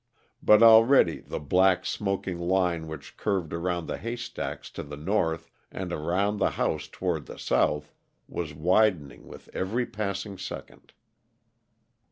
But 0.41 0.63
already 0.63 1.19
the 1.19 1.37
black, 1.39 1.85
smoking 1.85 2.39
line 2.39 2.87
which 2.87 3.17
curved 3.17 3.53
around 3.53 3.85
the 3.85 3.99
haystacks 3.99 4.71
to 4.71 4.81
the 4.81 4.97
north, 4.97 5.51
and 5.71 5.93
around 5.93 6.37
the 6.37 6.49
house 6.57 6.87
toward 6.87 7.27
the 7.27 7.37
south, 7.37 7.93
was 8.27 8.51
widening 8.51 9.27
with 9.27 9.47
every 9.53 9.85
passing 9.85 10.39
second. 10.39 10.93